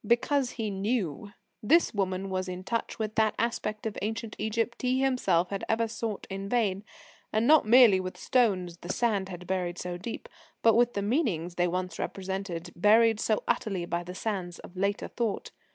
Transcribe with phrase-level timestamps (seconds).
[0.03, 1.31] Because he knew.
[1.61, 5.87] This woman was in touch with that aspect of ancient Egypt he himself had ever
[5.87, 6.83] sought in vain;
[7.31, 10.27] and not merely with stones the sand had buried so deep,
[10.63, 15.07] but with the meanings they once represented, buried so utterly by the sands of later
[15.07, 15.51] thought.